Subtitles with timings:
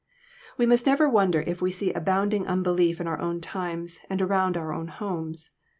[0.57, 4.57] We must never wonder if we see abounding unbelief in our own times, and around
[4.57, 5.51] our own homes.